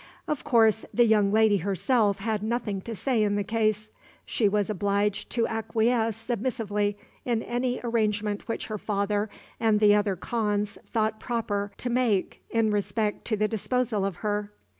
Of 0.27 0.43
course, 0.43 0.83
the 0.91 1.05
young 1.05 1.31
lady 1.31 1.57
herself 1.57 2.17
had 2.21 2.41
nothing 2.41 2.81
to 2.81 2.95
say 2.95 3.21
in 3.21 3.35
the 3.35 3.43
case. 3.43 3.91
She 4.25 4.49
was 4.49 4.67
obliged 4.67 5.29
to 5.33 5.47
acquiesce 5.47 6.17
submissively 6.17 6.97
in 7.23 7.43
any 7.43 7.79
arrangement 7.83 8.47
which 8.47 8.65
her 8.65 8.79
father 8.79 9.29
and 9.59 9.79
the 9.79 9.93
other 9.93 10.15
khans 10.15 10.79
thought 10.87 11.19
proper 11.19 11.71
to 11.77 11.89
make 11.91 12.41
in 12.49 12.71
respect 12.71 13.25
to 13.25 13.37
the 13.37 13.47
disposal 13.47 14.03
of 14.03 14.15
her. 14.25 14.49